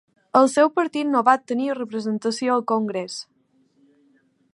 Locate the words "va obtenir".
1.27-1.75